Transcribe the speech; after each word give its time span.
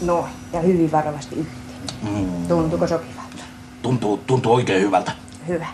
No, 0.00 0.28
ja 0.52 0.60
hyvin 0.60 0.92
varovasti 0.92 1.36
yhteen. 1.36 1.60
Mm. 2.02 2.48
Tuntuuko 2.48 2.86
sopivalta? 2.86 3.42
Tuntuu, 3.82 4.16
tuntuu 4.16 4.54
oikein 4.54 4.82
hyvältä. 4.82 5.12
Hyvä. 5.48 5.66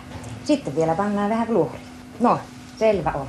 Sitten 0.43 0.75
vielä 0.75 0.95
pannaan 0.95 1.29
vähän 1.29 1.47
fluoria. 1.47 1.79
No, 2.19 2.39
selvä 2.79 3.11
on. 3.15 3.27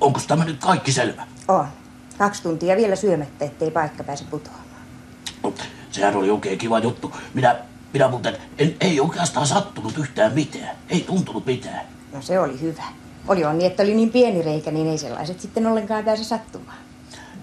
Onko 0.00 0.20
tämä 0.28 0.44
nyt 0.44 0.60
kaikki 0.60 0.92
selvä? 0.92 1.26
On. 1.48 1.66
Kaksi 2.18 2.42
tuntia 2.42 2.76
vielä 2.76 2.96
syömättä, 2.96 3.44
ettei 3.44 3.70
paikka 3.70 4.04
pääse 4.04 4.24
putoamaan. 4.24 4.64
No, 5.42 5.54
sehän 5.90 6.16
oli 6.16 6.30
oikein 6.30 6.58
kiva 6.58 6.78
juttu. 6.78 7.12
Minä, 7.34 7.56
minä 7.92 8.08
muuten 8.08 8.36
en, 8.58 8.76
ei 8.80 9.00
oikeastaan 9.00 9.46
sattunut 9.46 9.98
yhtään 9.98 10.32
mitään. 10.32 10.76
Ei 10.88 11.00
tuntunut 11.00 11.46
mitään. 11.46 11.86
No 12.12 12.22
se 12.22 12.40
oli 12.40 12.60
hyvä. 12.60 12.82
Oli 13.28 13.44
onni, 13.44 13.66
että 13.66 13.82
oli 13.82 13.94
niin 13.94 14.10
pieni 14.10 14.42
reikä, 14.42 14.70
niin 14.70 14.86
ei 14.86 14.98
sellaiset 14.98 15.40
sitten 15.40 15.66
ollenkaan 15.66 16.04
pääse 16.04 16.24
sattumaan. 16.24 16.78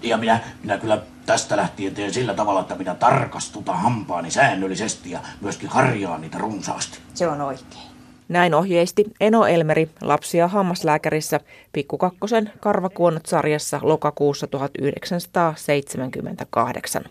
Ja 0.02 0.16
minä, 0.16 0.40
minä 0.62 0.78
kyllä 0.78 1.02
tästä 1.30 1.56
lähtien 1.56 1.94
teen 1.94 2.12
sillä 2.12 2.34
tavalla, 2.34 2.60
että 2.60 2.74
minä 2.74 2.94
tarkastutan 2.94 3.76
hampaani 3.76 4.30
säännöllisesti 4.30 5.10
ja 5.10 5.20
myöskin 5.40 5.68
harjaan 5.68 6.20
niitä 6.20 6.38
runsaasti. 6.38 6.98
Se 7.14 7.28
on 7.28 7.40
oikein. 7.40 7.90
Näin 8.28 8.54
ohjeisti 8.54 9.04
Eno 9.20 9.46
Elmeri 9.46 9.90
lapsi- 10.00 10.38
ja 10.38 10.48
hammaslääkärissä 10.48 11.40
Pikkukakkosen 11.72 12.52
Karvakuonnot-sarjassa 12.60 13.80
lokakuussa 13.82 14.46
1978. 14.46 17.04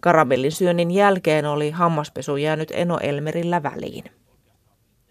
Karamellin 0.00 0.52
syönnin 0.52 0.90
jälkeen 0.90 1.46
oli 1.46 1.70
hammaspesu 1.70 2.36
jäänyt 2.36 2.72
Eno 2.74 2.98
Elmerillä 2.98 3.62
väliin. 3.62 4.04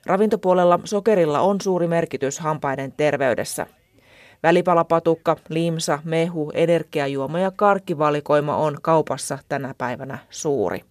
Ravintopuolella 0.05 0.79
sokerilla 0.83 1.39
on 1.39 1.61
suuri 1.61 1.87
merkitys 1.87 2.39
hampaiden 2.39 2.91
terveydessä. 2.91 3.67
Välipalapatukka, 4.43 5.35
limsa, 5.49 5.99
mehu, 6.03 6.51
energiajuoma 6.53 7.39
ja 7.39 7.51
karkkivalikoima 7.55 8.57
on 8.57 8.77
kaupassa 8.81 9.37
tänä 9.49 9.75
päivänä 9.77 10.17
suuri. 10.29 10.81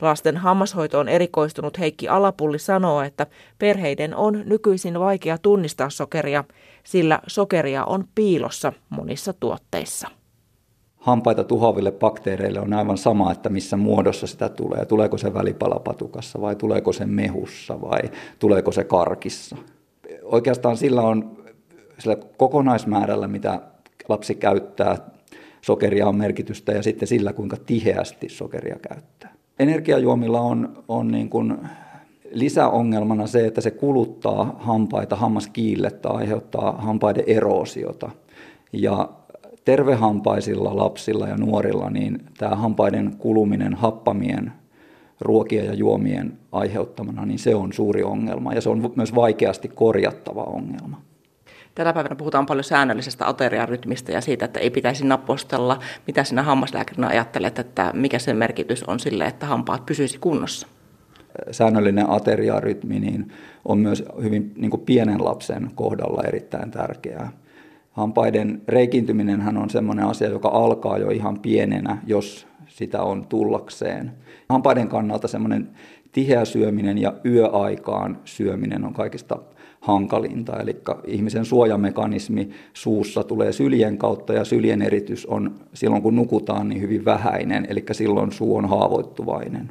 Lasten 0.00 0.36
hammashoitoon 0.36 1.08
erikoistunut 1.08 1.78
Heikki 1.78 2.08
Alapulli 2.08 2.58
sanoo, 2.58 3.02
että 3.02 3.26
perheiden 3.58 4.14
on 4.14 4.42
nykyisin 4.46 5.00
vaikea 5.00 5.38
tunnistaa 5.38 5.90
sokeria, 5.90 6.44
sillä 6.84 7.20
sokeria 7.26 7.84
on 7.84 8.04
piilossa 8.14 8.72
monissa 8.90 9.32
tuotteissa. 9.32 10.08
Hampaita 10.96 11.44
tuhoaville 11.44 11.92
bakteereille 11.92 12.60
on 12.60 12.72
aivan 12.72 12.98
sama, 12.98 13.32
että 13.32 13.48
missä 13.48 13.76
muodossa 13.76 14.26
sitä 14.26 14.48
tulee. 14.48 14.84
Tuleeko 14.84 15.18
se 15.18 15.34
välipalapatukassa 15.34 16.40
vai 16.40 16.56
tuleeko 16.56 16.92
se 16.92 17.06
mehussa 17.06 17.80
vai 17.80 18.00
tuleeko 18.38 18.72
se 18.72 18.84
karkissa. 18.84 19.56
Oikeastaan 20.22 20.76
sillä 20.76 21.02
on 21.02 21.39
sillä 22.00 22.16
kokonaismäärällä, 22.36 23.28
mitä 23.28 23.60
lapsi 24.08 24.34
käyttää, 24.34 24.96
sokeria 25.60 26.08
on 26.08 26.16
merkitystä 26.16 26.72
ja 26.72 26.82
sitten 26.82 27.08
sillä, 27.08 27.32
kuinka 27.32 27.56
tiheästi 27.66 28.28
sokeria 28.28 28.76
käyttää. 28.88 29.32
Energiajuomilla 29.58 30.40
on, 30.40 30.84
on 30.88 31.08
niin 31.08 31.30
kuin 31.30 31.58
lisäongelmana 32.32 33.26
se, 33.26 33.46
että 33.46 33.60
se 33.60 33.70
kuluttaa 33.70 34.56
hampaita, 34.58 35.16
hammaskiillettä, 35.16 36.08
aiheuttaa 36.08 36.72
hampaiden 36.72 37.24
eroosiota. 37.26 38.10
Ja 38.72 39.08
tervehampaisilla 39.64 40.76
lapsilla 40.76 41.28
ja 41.28 41.36
nuorilla 41.36 41.90
niin 41.90 42.18
tämä 42.38 42.56
hampaiden 42.56 43.16
kuluminen 43.18 43.74
happamien 43.74 44.52
ruokien 45.20 45.66
ja 45.66 45.74
juomien 45.74 46.38
aiheuttamana, 46.52 47.26
niin 47.26 47.38
se 47.38 47.54
on 47.54 47.72
suuri 47.72 48.02
ongelma 48.02 48.54
ja 48.54 48.60
se 48.60 48.68
on 48.68 48.92
myös 48.96 49.14
vaikeasti 49.14 49.68
korjattava 49.68 50.42
ongelma. 50.42 51.02
Tänä 51.80 51.92
päivänä 51.92 52.16
puhutaan 52.16 52.46
paljon 52.46 52.64
säännöllisestä 52.64 53.28
ateriarytmistä 53.28 54.12
ja 54.12 54.20
siitä, 54.20 54.44
että 54.44 54.60
ei 54.60 54.70
pitäisi 54.70 55.06
napostella. 55.06 55.78
Mitä 56.06 56.24
sinä 56.24 56.42
hammaslääkärinä 56.42 57.06
ajattelet, 57.06 57.58
että 57.58 57.90
mikä 57.94 58.18
sen 58.18 58.36
merkitys 58.36 58.84
on 58.84 59.00
sille, 59.00 59.24
että 59.24 59.46
hampaat 59.46 59.86
pysyisi 59.86 60.18
kunnossa? 60.18 60.66
Säännöllinen 61.50 62.10
ateriarytmi 62.10 63.00
niin 63.00 63.32
on 63.64 63.78
myös 63.78 64.04
hyvin 64.22 64.52
niin 64.56 64.70
kuin 64.70 64.80
pienen 64.80 65.24
lapsen 65.24 65.70
kohdalla 65.74 66.22
erittäin 66.22 66.70
tärkeää. 66.70 67.32
Hampaiden 67.92 68.62
reikiintyminen 68.68 69.58
on 69.58 69.70
sellainen 69.70 70.06
asia, 70.06 70.28
joka 70.28 70.48
alkaa 70.48 70.98
jo 70.98 71.10
ihan 71.10 71.38
pienenä, 71.38 71.98
jos 72.06 72.46
sitä 72.66 73.02
on 73.02 73.26
tullakseen. 73.26 74.12
Hampaiden 74.48 74.88
kannalta 74.88 75.28
semmoinen 75.28 75.70
tiheä 76.12 76.44
syöminen 76.44 76.98
ja 76.98 77.12
yöaikaan 77.24 78.18
syöminen 78.24 78.84
on 78.84 78.94
kaikista 78.94 79.38
hankalinta. 79.80 80.60
Eli 80.60 80.76
ihmisen 81.06 81.44
suojamekanismi 81.44 82.50
suussa 82.72 83.24
tulee 83.24 83.52
syljen 83.52 83.98
kautta 83.98 84.32
ja 84.32 84.44
syljen 84.44 84.82
eritys 84.82 85.26
on 85.26 85.54
silloin 85.74 86.02
kun 86.02 86.16
nukutaan 86.16 86.68
niin 86.68 86.80
hyvin 86.80 87.04
vähäinen, 87.04 87.66
eli 87.70 87.84
silloin 87.92 88.32
suu 88.32 88.56
on 88.56 88.68
haavoittuvainen. 88.68 89.70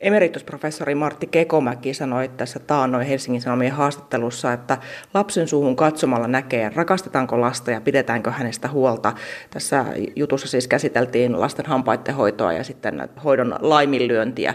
Emeritusprofessori 0.00 0.94
Martti 0.94 1.26
Kekomäki 1.26 1.94
sanoi 1.94 2.28
tässä 2.28 2.58
taannoin 2.58 3.06
Helsingin 3.06 3.40
Sanomien 3.40 3.72
haastattelussa, 3.72 4.52
että 4.52 4.78
lapsen 5.14 5.48
suuhun 5.48 5.76
katsomalla 5.76 6.28
näkee, 6.28 6.70
rakastetaanko 6.74 7.40
lasta 7.40 7.70
ja 7.70 7.80
pidetäänkö 7.80 8.30
hänestä 8.30 8.68
huolta. 8.68 9.12
Tässä 9.50 9.84
jutussa 10.16 10.48
siis 10.48 10.68
käsiteltiin 10.68 11.40
lasten 11.40 11.66
hampaiden 11.66 12.14
hoitoa 12.14 12.52
ja 12.52 12.64
sitten 12.64 13.08
hoidon 13.24 13.56
laiminlyöntiä. 13.60 14.54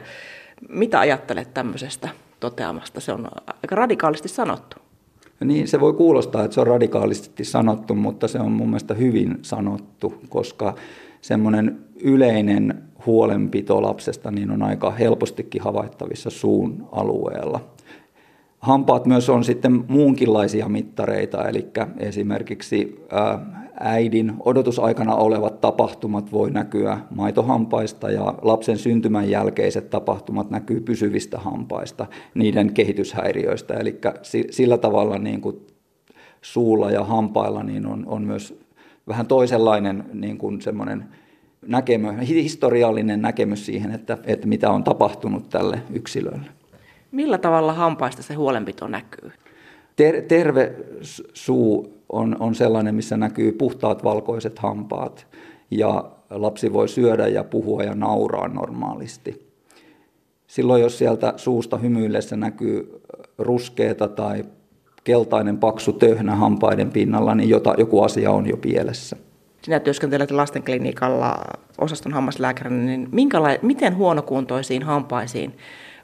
Mitä 0.70 1.00
ajattelet 1.00 1.53
tämmöisestä 1.53 2.09
toteamasta? 2.41 3.00
Se 3.00 3.13
on 3.13 3.28
aika 3.63 3.75
radikaalisti 3.75 4.29
sanottu. 4.29 4.78
Niin, 5.44 5.68
se 5.68 5.79
voi 5.79 5.94
kuulostaa, 5.94 6.44
että 6.44 6.56
se 6.56 6.62
on 6.62 6.68
radikaalisti 6.68 7.44
sanottu, 7.44 7.96
mutta 7.96 8.28
se 8.28 8.40
on 8.40 8.52
mun 8.52 8.68
mielestä 8.68 8.94
hyvin 8.94 9.40
sanottu, 9.41 10.13
koska 10.29 10.75
semmoinen 11.22 11.79
yleinen 12.03 12.84
huolenpito 13.06 13.81
lapsesta 13.81 14.31
niin 14.31 14.52
on 14.52 14.63
aika 14.63 14.91
helpostikin 14.91 15.62
havaittavissa 15.62 16.29
suun 16.29 16.88
alueella. 16.91 17.59
Hampaat 18.62 19.06
myös 19.06 19.30
on 19.30 19.44
sitten 19.44 19.86
muunkinlaisia 19.88 20.70
mittareita, 20.70 21.50
eli 21.50 21.68
esimerkiksi 21.98 23.06
äidin 23.80 24.34
odotusaikana 24.46 25.16
olevat 25.16 25.62
tapahtumat 25.62 26.32
voi 26.32 26.52
näkyä 26.52 27.00
maitohampaista 27.10 28.12
ja 28.12 28.34
lapsen 28.42 28.78
syntymän 28.78 29.30
jälkeiset 29.30 29.90
tapahtumat 29.90 30.50
näkyy 30.50 30.82
pysyvistä 30.82 31.40
hampaista, 31.40 32.06
niiden 32.34 32.74
kehityshäiriöistä. 32.74 33.74
Eli 33.74 34.00
sillä 34.52 34.78
tavalla 34.78 35.18
niin 35.18 35.42
kuin 35.42 35.58
suulla 36.42 36.92
ja 36.92 37.04
hampailla 37.04 37.64
niin 37.64 37.86
on, 37.86 38.04
on 38.08 38.24
myös 38.24 38.60
vähän 39.08 39.28
toisenlainen 39.28 40.04
niin 40.14 40.38
kuin 40.38 40.62
semmoinen 40.62 41.06
näkemys, 41.68 42.30
historiallinen 42.30 43.22
näkemys 43.22 43.66
siihen, 43.66 43.92
että, 43.92 44.18
että 44.24 44.48
mitä 44.48 44.70
on 44.70 44.84
tapahtunut 44.84 45.50
tälle 45.50 45.82
yksilölle. 45.94 46.61
Millä 47.12 47.38
tavalla 47.38 47.74
hampaista 47.74 48.24
se 48.24 48.34
huolenpito 48.34 48.88
näkyy? 48.88 49.32
Ter- 49.96 50.22
terve 50.22 50.76
suu 51.34 51.98
on, 52.10 52.36
on 52.40 52.56
sellainen, 52.56 52.96
missä 52.96 53.18
näkyy 53.18 53.52
puhtaat 53.52 54.04
valkoiset 54.04 54.60
hampaat 54.60 55.28
ja 55.72 56.12
lapsi 56.30 56.74
voi 56.74 56.90
syödä 56.90 57.28
ja 57.28 57.44
puhua 57.44 57.84
ja 57.84 57.96
nauraa 57.96 58.48
normaalisti. 58.48 59.52
Silloin, 60.48 60.82
jos 60.82 60.98
sieltä 60.98 61.34
suusta 61.38 61.78
hymyillessä 61.78 62.38
näkyy 62.38 63.02
ruskeata 63.38 64.08
tai 64.08 64.44
keltainen 65.04 65.58
paksu 65.58 65.94
töhnä 65.94 66.36
hampaiden 66.36 66.92
pinnalla, 66.92 67.36
niin 67.36 67.50
jota, 67.50 67.76
joku 67.78 68.04
asia 68.04 68.32
on 68.32 68.48
jo 68.48 68.58
pielessä. 68.58 69.18
Sinä 69.62 69.80
työskentelet 69.80 70.32
lastenklinikalla 70.32 71.38
osaston 71.78 72.14
hammaslääkärinä, 72.14 72.86
niin 72.86 73.10
miten 73.62 73.98
huonokuntoisiin 73.98 74.84
hampaisiin 74.84 75.58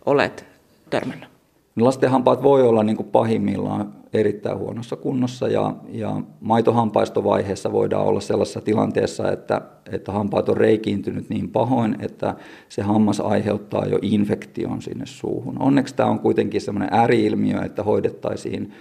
olet 0.06 0.46
törmännyt? 0.90 1.30
Lasten 1.76 2.12
hampaat 2.12 2.44
voi 2.44 2.68
olla 2.68 2.84
niin 2.84 2.98
kuin 2.98 3.10
pahimmillaan 3.10 3.94
erittäin 4.14 4.58
huonossa 4.58 4.96
kunnossa 4.96 5.48
ja, 5.48 5.76
ja 5.90 6.22
maitohampaistovaiheessa 6.42 7.72
voidaan 7.72 8.06
olla 8.06 8.20
sellaisessa 8.20 8.62
tilanteessa, 8.62 9.32
että, 9.32 9.62
että 9.92 10.12
hampaat 10.12 10.50
on 10.50 10.58
reikiintynyt 10.58 11.30
niin 11.30 11.50
pahoin, 11.50 11.96
että 12.00 12.36
se 12.70 12.82
hammas 12.82 13.20
aiheuttaa 13.20 13.86
jo 13.86 14.00
infektion 14.02 14.82
sinne 14.82 15.06
suuhun. 15.06 15.62
Onneksi 15.62 15.96
tämä 15.96 16.10
on 16.10 16.20
kuitenkin 16.20 16.62
sellainen 16.62 17.00
ääriilmiö, 17.00 17.62
että 17.62 17.84
hoidettaisiin 17.84 18.72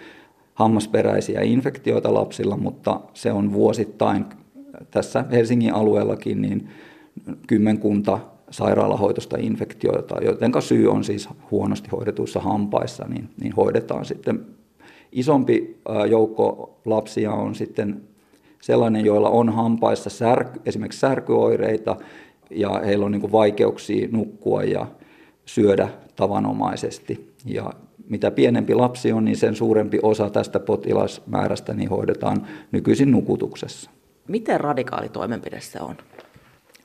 hammasperäisiä 0.55 1.41
infektioita 1.41 2.15
lapsilla, 2.15 2.57
mutta 2.57 3.01
se 3.15 3.33
on 3.33 3.53
vuosittain 3.53 4.25
tässä 4.91 5.25
Helsingin 5.31 5.75
alueellakin 5.75 6.43
niin 6.43 6.69
kymmenkunta 7.47 8.19
sairaalahoitosta 8.51 9.37
infektioita, 9.41 10.25
joten 10.25 10.53
syy 10.61 10.91
on 10.91 11.05
siis 11.05 11.29
huonosti 11.51 11.89
hoidetuissa 11.93 12.41
hampaissa, 12.41 13.05
niin, 13.09 13.29
niin 13.41 13.53
hoidetaan 13.53 14.05
sitten. 14.05 14.47
Isompi 15.13 15.81
joukko 16.11 16.79
lapsia 16.85 17.33
on 17.33 17.55
sitten 17.55 18.03
sellainen, 18.61 19.05
joilla 19.05 19.31
on 19.31 19.49
hampaissa 19.49 20.11
särky, 20.11 20.61
esimerkiksi 20.67 21.01
särkyoireita 21.01 21.97
ja 22.51 22.81
heillä 22.85 23.07
on 23.07 23.13
niin 23.13 23.33
vaikeuksia 23.33 24.09
nukkua 24.11 24.63
ja 24.63 24.87
syödä 25.45 25.89
tavanomaisesti. 26.17 27.33
Ja 27.45 27.71
mitä 28.09 28.31
pienempi 28.31 28.75
lapsi 28.75 29.13
on, 29.13 29.25
niin 29.25 29.37
sen 29.37 29.55
suurempi 29.55 29.99
osa 30.03 30.31
tästä 30.31 30.61
potilasmäärästä 30.61 31.75
niin 31.75 31.89
hoidetaan 31.89 32.47
nykyisin 32.73 33.11
nukutuksessa. 33.11 33.91
Miten 34.29 34.61
radikaali 34.61 35.09
toimenpide 35.09 35.61
se 35.61 35.81
on? 35.81 35.97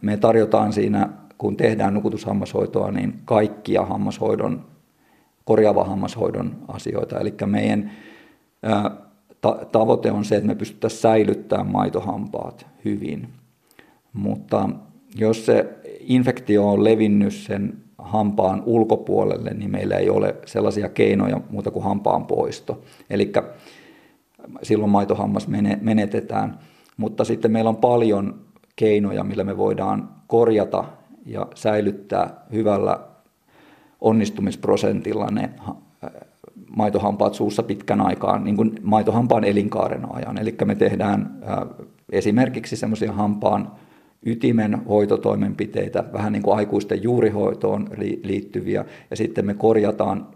me 0.02 0.18
tarjotaan 0.18 0.74
siinä, 0.74 1.10
kun 1.42 1.58
tehdään 1.58 1.94
nukutushammashoitoa, 1.94 2.92
niin 2.92 3.14
kaikkia 3.26 3.86
hammashoidon, 3.86 4.66
korjaava 5.46 5.84
hammashoidon 5.84 6.56
asioita. 6.68 7.20
Eli 7.20 7.34
meidän 7.46 7.92
tavoite 9.72 10.12
on 10.12 10.26
se, 10.26 10.36
että 10.36 10.48
me 10.48 10.56
pystyttäisiin 10.56 11.02
säilyttämään 11.02 11.72
maitohampaat 11.72 12.68
hyvin. 12.86 13.28
Mutta 14.14 14.70
jos 15.16 15.46
se 15.46 15.70
infektio 16.00 16.72
on 16.72 16.84
levinnyt 16.84 17.34
sen 17.34 17.78
hampaan 17.98 18.64
ulkopuolelle, 18.66 19.50
niin 19.54 19.72
meillä 19.72 19.96
ei 19.96 20.10
ole 20.10 20.36
sellaisia 20.46 20.90
keinoja 20.90 21.42
muuta 21.50 21.72
kuin 21.72 21.84
hampaan 21.84 22.26
poisto. 22.26 22.82
Eli 23.10 23.32
silloin 24.64 24.92
maitohammas 24.92 25.48
menetetään. 25.82 26.60
Mutta 26.98 27.24
sitten 27.24 27.52
meillä 27.52 27.70
on 27.70 27.78
paljon 27.78 28.42
keinoja, 28.76 29.24
millä 29.24 29.44
me 29.44 29.58
voidaan 29.58 30.10
korjata 30.28 30.84
ja 31.26 31.48
säilyttää 31.56 32.46
hyvällä 32.52 33.00
onnistumisprosentilla 34.02 35.28
ne 35.32 35.50
maitohampaat 36.76 37.34
suussa 37.34 37.64
pitkän 37.64 38.02
aikaa, 38.02 38.40
niin 38.40 38.56
kuin 38.56 38.80
maitohampaan 38.84 39.44
elinkaaren 39.44 40.16
ajan. 40.16 40.38
Eli 40.38 40.56
me 40.66 40.76
tehdään 40.76 41.40
esimerkiksi 42.12 42.76
semmoisia 42.76 43.12
hampaan 43.12 43.72
ytimen 44.26 44.86
hoitotoimenpiteitä, 44.86 46.04
vähän 46.14 46.34
niin 46.34 46.44
kuin 46.44 46.58
aikuisten 46.58 47.04
juurihoitoon 47.04 47.90
liittyviä, 48.24 48.86
ja 49.10 49.16
sitten 49.16 49.46
me 49.46 49.54
korjataan 49.54 50.28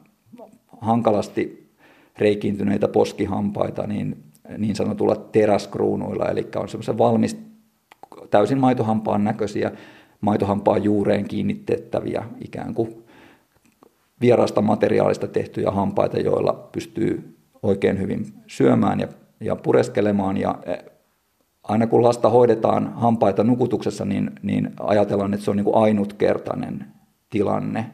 hankalasti 0.81 1.71
reikiintyneitä 2.17 2.88
poskihampaita 2.88 3.88
niin, 3.88 4.23
niin 4.57 4.75
sanotulla 4.75 5.15
teräskruunuilla, 5.15 6.29
eli 6.29 6.47
on 6.55 6.69
semmoisen 6.69 6.97
valmis, 6.97 7.38
täysin 8.31 8.57
maitohampaan 8.57 9.23
näköisiä, 9.23 9.71
maitohampaan 10.25 10.83
juureen 10.83 11.25
kiinnitettäviä 11.27 12.24
ikään 12.45 12.74
kuin 12.74 13.04
vieraasta 14.22 14.62
materiaalista 14.62 15.27
tehtyjä 15.27 15.72
hampaita, 15.72 16.19
joilla 16.19 16.69
pystyy 16.72 17.38
oikein 17.63 18.00
hyvin 18.00 18.25
syömään 18.48 19.00
ja, 19.00 19.07
ja 19.39 19.56
pureskelemaan. 19.56 20.38
Ja 20.38 20.56
e, 20.66 20.75
aina 21.63 21.88
kun 21.88 22.04
lasta 22.04 22.30
hoidetaan 22.30 22.94
hampaita 22.94 23.44
nukutuksessa, 23.44 24.06
niin, 24.06 24.31
niin 24.42 24.69
ajatellaan, 24.80 25.33
että 25.33 25.44
se 25.44 25.51
on 25.51 25.57
niin 25.57 25.66
kuin 25.66 25.75
ainutkertainen 25.75 26.86
tilanne. 27.30 27.86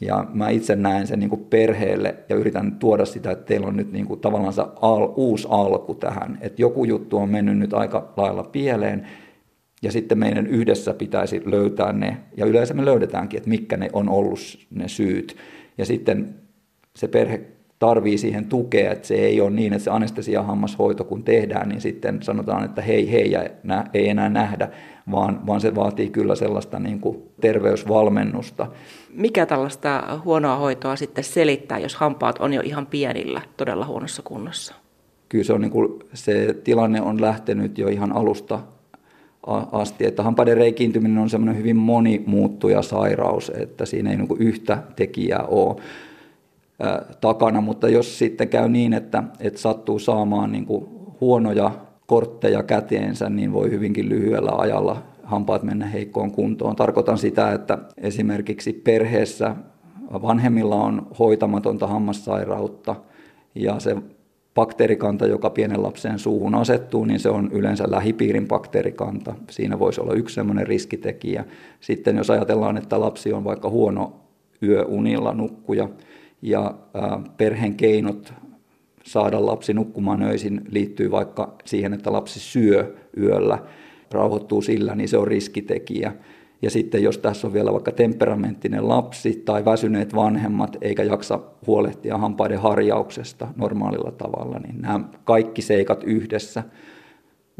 Ja 0.00 0.26
mä 0.34 0.48
itse 0.48 0.76
näen 0.76 1.06
sen 1.06 1.20
niin 1.20 1.30
kuin 1.30 1.46
perheelle 1.50 2.14
ja 2.28 2.36
yritän 2.36 2.72
tuoda 2.72 3.04
sitä, 3.04 3.30
että 3.30 3.44
teillä 3.44 3.66
on 3.66 3.76
nyt 3.76 3.92
niin 3.92 4.06
kuin 4.06 4.20
tavallaan 4.20 4.54
al, 4.82 5.08
uusi 5.16 5.48
alku 5.50 5.94
tähän. 5.94 6.38
Että 6.40 6.62
joku 6.62 6.84
juttu 6.84 7.16
on 7.16 7.30
mennyt 7.30 7.58
nyt 7.58 7.74
aika 7.74 8.12
lailla 8.16 8.44
pieleen 8.44 9.06
ja 9.82 9.92
sitten 9.92 10.18
meidän 10.18 10.46
yhdessä 10.46 10.94
pitäisi 10.94 11.42
löytää 11.44 11.92
ne, 11.92 12.16
ja 12.36 12.46
yleensä 12.46 12.74
me 12.74 12.84
löydetäänkin, 12.84 13.36
että 13.36 13.50
mitkä 13.50 13.76
ne 13.76 13.88
on 13.92 14.08
ollut 14.08 14.38
ne 14.70 14.88
syyt. 14.88 15.36
Ja 15.78 15.86
sitten 15.86 16.34
se 16.96 17.08
perhe 17.08 17.40
tarvii 17.78 18.18
siihen 18.18 18.46
tukea, 18.46 18.92
että 18.92 19.08
se 19.08 19.14
ei 19.14 19.40
ole 19.40 19.50
niin, 19.50 19.72
että 19.72 19.84
se 19.84 19.90
anestesiahammashoito 19.90 21.04
kun 21.04 21.24
tehdään, 21.24 21.68
niin 21.68 21.80
sitten 21.80 22.22
sanotaan, 22.22 22.64
että 22.64 22.82
hei 22.82 23.12
hei 23.12 23.30
ja 23.30 23.44
nä, 23.62 23.84
ei 23.94 24.08
enää 24.08 24.28
nähdä, 24.28 24.68
vaan, 25.10 25.46
vaan 25.46 25.60
se 25.60 25.74
vaatii 25.74 26.10
kyllä 26.10 26.34
sellaista 26.34 26.78
niin 26.78 27.00
kuin 27.00 27.22
terveysvalmennusta. 27.40 28.66
Mikä 29.14 29.46
tällaista 29.46 30.20
huonoa 30.24 30.56
hoitoa 30.56 30.96
sitten 30.96 31.24
selittää, 31.24 31.78
jos 31.78 31.94
hampaat 31.94 32.38
on 32.38 32.52
jo 32.52 32.60
ihan 32.64 32.86
pienillä, 32.86 33.40
todella 33.56 33.86
huonossa 33.86 34.22
kunnossa? 34.22 34.74
Kyllä 35.28 35.44
se, 35.44 35.52
on 35.52 35.60
niin 35.60 35.70
kuin, 35.70 35.98
se 36.14 36.54
tilanne 36.64 37.00
on 37.00 37.20
lähtenyt 37.20 37.78
jo 37.78 37.88
ihan 37.88 38.12
alusta 38.12 38.60
asti, 39.72 40.06
että 40.06 40.22
hampaiden 40.22 40.56
reikiintyminen 40.56 41.18
on 41.18 41.30
semmoinen 41.30 41.56
hyvin 41.56 41.76
monimuuttuja 41.76 42.82
sairaus, 42.82 43.52
että 43.56 43.86
siinä 43.86 44.10
ei 44.10 44.16
niin 44.16 44.28
yhtä 44.38 44.82
tekijää 44.96 45.44
ole 45.48 45.76
takana, 47.20 47.60
mutta 47.60 47.88
jos 47.88 48.18
sitten 48.18 48.48
käy 48.48 48.68
niin, 48.68 48.92
että, 48.92 49.22
että 49.40 49.60
sattuu 49.60 49.98
saamaan 49.98 50.52
niin 50.52 50.66
huonoja 51.20 51.70
kortteja 52.06 52.62
käteensä, 52.62 53.30
niin 53.30 53.52
voi 53.52 53.70
hyvinkin 53.70 54.08
lyhyellä 54.08 54.52
ajalla 54.58 55.02
hampaat 55.22 55.62
mennä 55.62 55.86
heikkoon 55.86 56.30
kuntoon. 56.30 56.76
Tarkoitan 56.76 57.18
sitä, 57.18 57.52
että 57.52 57.78
esimerkiksi 57.98 58.72
perheessä 58.72 59.56
vanhemmilla 60.12 60.76
on 60.76 61.06
hoitamatonta 61.18 61.86
hammassairautta 61.86 62.96
ja 63.54 63.80
se 63.80 63.96
bakteerikanta, 64.54 65.26
joka 65.26 65.50
pienen 65.50 65.82
lapsen 65.82 66.18
suuhun 66.18 66.54
asettuu, 66.54 67.04
niin 67.04 67.20
se 67.20 67.28
on 67.28 67.50
yleensä 67.52 67.84
lähipiirin 67.90 68.48
bakteerikanta. 68.48 69.34
Siinä 69.50 69.78
voisi 69.78 70.00
olla 70.00 70.14
yksi 70.14 70.34
sellainen 70.34 70.66
riskitekijä. 70.66 71.44
Sitten 71.80 72.16
jos 72.16 72.30
ajatellaan, 72.30 72.76
että 72.76 73.00
lapsi 73.00 73.32
on 73.32 73.44
vaikka 73.44 73.70
huono 73.70 74.12
yöunilla 74.62 75.34
nukkuja 75.34 75.88
ja 76.42 76.74
perheen 77.36 77.74
keinot 77.74 78.32
saada 79.04 79.46
lapsi 79.46 79.74
nukkumaan 79.74 80.22
öisin 80.22 80.60
liittyy 80.70 81.10
vaikka 81.10 81.54
siihen, 81.64 81.92
että 81.92 82.12
lapsi 82.12 82.40
syö 82.40 82.94
yöllä, 83.16 83.58
rauhoittuu 84.10 84.62
sillä, 84.62 84.94
niin 84.94 85.08
se 85.08 85.18
on 85.18 85.26
riskitekijä. 85.28 86.12
Ja 86.62 86.70
sitten 86.70 87.02
jos 87.02 87.18
tässä 87.18 87.46
on 87.46 87.52
vielä 87.52 87.72
vaikka 87.72 87.92
temperamenttinen 87.92 88.88
lapsi 88.88 89.42
tai 89.44 89.64
väsyneet 89.64 90.14
vanhemmat 90.14 90.76
eikä 90.80 91.02
jaksa 91.02 91.40
huolehtia 91.66 92.18
hampaiden 92.18 92.60
harjauksesta 92.60 93.48
normaalilla 93.56 94.10
tavalla, 94.10 94.58
niin 94.58 94.80
nämä 94.82 95.00
kaikki 95.24 95.62
seikat 95.62 96.04
yhdessä 96.04 96.62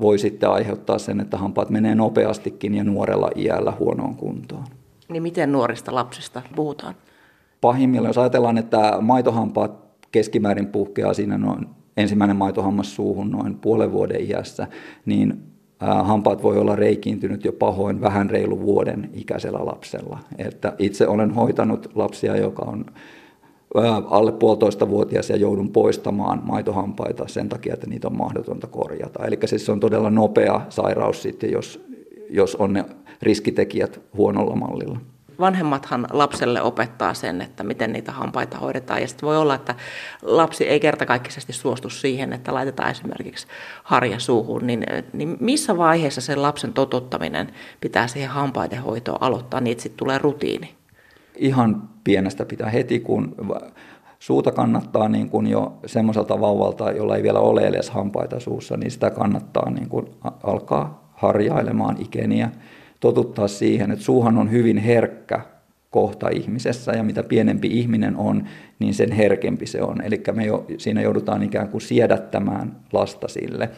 voi 0.00 0.18
sitten 0.18 0.50
aiheuttaa 0.50 0.98
sen, 0.98 1.20
että 1.20 1.36
hampaat 1.36 1.70
menee 1.70 1.94
nopeastikin 1.94 2.74
ja 2.74 2.84
nuorella 2.84 3.30
iällä 3.36 3.72
huonoon 3.78 4.16
kuntoon. 4.16 4.64
Niin 5.08 5.22
miten 5.22 5.52
nuorista 5.52 5.94
lapsista 5.94 6.42
puhutaan? 6.56 6.94
Pahimmillaan, 7.60 8.10
jos 8.10 8.18
ajatellaan, 8.18 8.58
että 8.58 8.98
maitohampaat 9.00 9.72
keskimäärin 10.12 10.66
puhkeaa 10.66 11.14
siinä 11.14 11.38
noin 11.38 11.66
ensimmäinen 11.96 12.36
maitohammas 12.36 12.94
suuhun 12.94 13.30
noin 13.30 13.54
puolen 13.58 13.92
vuoden 13.92 14.30
iässä, 14.30 14.66
niin 15.06 15.42
hampaat 15.80 16.42
voi 16.42 16.58
olla 16.58 16.76
reikiintynyt 16.76 17.44
jo 17.44 17.52
pahoin 17.52 18.00
vähän 18.00 18.30
reilu 18.30 18.60
vuoden 18.60 19.10
ikäisellä 19.14 19.66
lapsella. 19.66 20.18
Että 20.38 20.72
itse 20.78 21.08
olen 21.08 21.30
hoitanut 21.30 21.88
lapsia, 21.94 22.36
joka 22.36 22.62
on 22.62 22.84
alle 24.10 24.32
puolitoista 24.32 24.88
vuotias 24.88 25.30
ja 25.30 25.36
joudun 25.36 25.70
poistamaan 25.70 26.42
maitohampaita 26.44 27.28
sen 27.28 27.48
takia, 27.48 27.74
että 27.74 27.86
niitä 27.86 28.08
on 28.08 28.16
mahdotonta 28.16 28.66
korjata. 28.66 29.26
Eli 29.26 29.38
siis 29.44 29.66
se 29.66 29.72
on 29.72 29.80
todella 29.80 30.10
nopea 30.10 30.60
sairaus 30.68 31.22
sitten, 31.22 31.52
jos, 31.52 31.86
jos 32.30 32.56
on 32.56 32.72
ne 32.72 32.84
riskitekijät 33.22 34.00
huonolla 34.16 34.56
mallilla 34.56 34.98
vanhemmathan 35.40 36.06
lapselle 36.10 36.62
opettaa 36.62 37.14
sen, 37.14 37.40
että 37.40 37.64
miten 37.64 37.92
niitä 37.92 38.12
hampaita 38.12 38.58
hoidetaan. 38.58 39.00
Ja 39.00 39.08
sitten 39.08 39.26
voi 39.26 39.36
olla, 39.36 39.54
että 39.54 39.74
lapsi 40.22 40.68
ei 40.68 40.80
kertakaikkisesti 40.80 41.52
suostu 41.52 41.90
siihen, 41.90 42.32
että 42.32 42.54
laitetaan 42.54 42.90
esimerkiksi 42.90 43.46
harja 43.84 44.18
suuhun. 44.18 44.66
Niin, 44.66 44.86
niin 45.12 45.36
missä 45.40 45.76
vaiheessa 45.76 46.20
sen 46.20 46.42
lapsen 46.42 46.72
totuttaminen 46.72 47.52
pitää 47.80 48.06
siihen 48.06 48.30
hampaiden 48.30 48.82
hoitoon 48.82 49.22
aloittaa, 49.22 49.60
niin 49.60 49.80
sitten 49.80 49.98
tulee 49.98 50.18
rutiini? 50.18 50.74
Ihan 51.36 51.88
pienestä 52.04 52.44
pitää 52.44 52.70
heti, 52.70 53.00
kun 53.00 53.36
suuta 54.18 54.52
kannattaa 54.52 55.08
niin 55.08 55.30
kuin 55.30 55.46
jo 55.46 55.78
semmoiselta 55.86 56.40
vauvalta, 56.40 56.90
jolla 56.90 57.16
ei 57.16 57.22
vielä 57.22 57.40
ole 57.40 57.60
edes 57.60 57.90
hampaita 57.90 58.40
suussa, 58.40 58.76
niin 58.76 58.90
sitä 58.90 59.10
kannattaa 59.10 59.70
niin 59.70 59.88
kuin 59.88 60.06
alkaa 60.42 61.10
harjailemaan 61.12 61.96
ikeniä 61.98 62.50
totuttaa 63.00 63.48
siihen, 63.48 63.90
että 63.90 64.04
suuhan 64.04 64.38
on 64.38 64.50
hyvin 64.50 64.78
herkkä 64.78 65.40
kohta 65.90 66.28
ihmisessä 66.28 66.92
ja 66.92 67.02
mitä 67.02 67.22
pienempi 67.22 67.68
ihminen 67.68 68.16
on, 68.16 68.44
niin 68.78 68.94
sen 68.94 69.12
herkempi 69.12 69.66
se 69.66 69.82
on. 69.82 70.00
Eli 70.00 70.22
me 70.32 70.44
jo, 70.44 70.66
siinä 70.78 71.02
joudutaan 71.02 71.42
ikään 71.42 71.68
kuin 71.68 71.80
siedättämään 71.80 72.76
lasta 72.92 73.28
sille. 73.28 73.70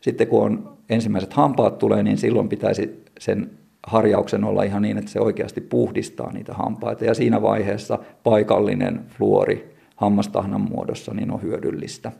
Sitten 0.00 0.26
kun 0.26 0.42
on 0.42 0.76
ensimmäiset 0.90 1.32
hampaat 1.32 1.78
tulee, 1.78 2.02
niin 2.02 2.18
silloin 2.18 2.48
pitäisi 2.48 3.04
sen 3.20 3.50
harjauksen 3.86 4.44
olla 4.44 4.62
ihan 4.62 4.82
niin, 4.82 4.98
että 4.98 5.10
se 5.10 5.20
oikeasti 5.20 5.60
puhdistaa 5.60 6.32
niitä 6.32 6.54
hampaita. 6.54 7.04
Ja 7.04 7.14
siinä 7.14 7.42
vaiheessa 7.42 7.98
paikallinen 8.24 9.00
fluori 9.08 9.76
hammastahnan 9.96 10.60
muodossa 10.60 11.14
niin 11.14 11.30
on 11.30 11.42
hyödyllistä. 11.42 12.12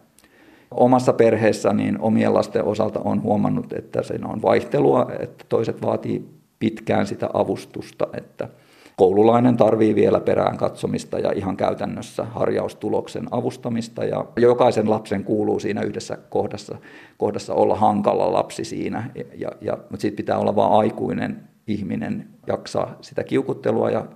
Omassa 0.76 1.12
perheessä 1.12 1.72
niin 1.72 2.00
omien 2.00 2.34
lasten 2.34 2.64
osalta 2.64 3.00
on 3.04 3.22
huomannut, 3.22 3.72
että 3.72 4.02
siinä 4.02 4.28
on 4.28 4.42
vaihtelua, 4.42 5.06
että 5.20 5.44
toiset 5.48 5.82
vaatii 5.82 6.28
pitkään 6.58 7.06
sitä 7.06 7.30
avustusta, 7.34 8.08
että 8.12 8.48
koululainen 8.96 9.56
tarvii 9.56 9.94
vielä 9.94 10.20
perään 10.20 10.56
katsomista 10.56 11.18
ja 11.18 11.32
ihan 11.32 11.56
käytännössä 11.56 12.24
harjaustuloksen 12.24 13.28
avustamista. 13.30 14.04
Ja 14.04 14.26
jokaisen 14.36 14.90
lapsen 14.90 15.24
kuuluu 15.24 15.60
siinä 15.60 15.82
yhdessä 15.82 16.18
kohdassa, 16.30 16.76
kohdassa 17.18 17.54
olla 17.54 17.76
hankala 17.76 18.32
lapsi 18.32 18.64
siinä, 18.64 19.10
ja, 19.38 19.50
ja, 19.60 19.78
mutta 19.90 20.00
siitä 20.00 20.16
pitää 20.16 20.38
olla 20.38 20.56
vain 20.56 20.72
aikuinen 20.72 21.48
ihminen 21.66 22.28
jaksaa 22.46 22.96
sitä 23.00 23.24
kiukuttelua 23.24 23.90
ja 23.90 24.06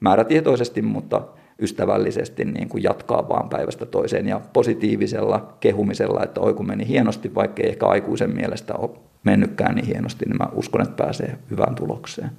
määrätietoisesti, 0.00 0.82
mutta 0.82 1.22
ystävällisesti 1.60 2.44
niin 2.44 2.68
kuin 2.68 2.82
jatkaa 2.82 3.28
vaan 3.28 3.48
päivästä 3.48 3.86
toiseen 3.86 4.28
ja 4.28 4.40
positiivisella 4.52 5.56
kehumisella, 5.60 6.22
että 6.24 6.40
oi 6.40 6.54
kun 6.54 6.66
meni 6.66 6.88
hienosti, 6.88 7.34
vaikka 7.34 7.62
ei 7.62 7.68
ehkä 7.68 7.86
aikuisen 7.86 8.30
mielestä 8.30 8.74
ole 8.74 8.90
mennytkään 9.24 9.74
niin 9.74 9.86
hienosti, 9.86 10.24
niin 10.26 10.36
mä 10.38 10.48
uskon, 10.52 10.82
että 10.82 11.04
pääsee 11.04 11.38
hyvään 11.50 11.74
tulokseen. 11.74 12.30